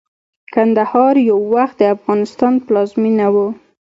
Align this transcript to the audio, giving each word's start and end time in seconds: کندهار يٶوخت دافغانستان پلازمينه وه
کندهار 0.53 1.15
يٶوخت 1.27 1.75
دافغانستان 1.83 2.53
پلازمينه 2.65 3.27
وه 3.33 3.47